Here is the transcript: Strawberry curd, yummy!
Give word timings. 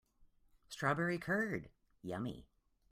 Strawberry 0.67 1.19
curd, 1.19 1.69
yummy! 2.01 2.47